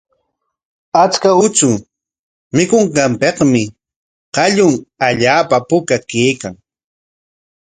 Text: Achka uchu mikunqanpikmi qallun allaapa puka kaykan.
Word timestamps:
Achka 1.03 1.29
uchu 1.45 1.69
mikunqanpikmi 2.55 3.63
qallun 4.35 4.73
allaapa 5.07 5.57
puka 5.69 5.97
kaykan. 6.09 6.55